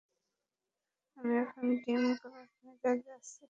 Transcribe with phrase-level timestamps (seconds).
[1.17, 3.37] আমি এখন ডিল করার মেজাজে আছি।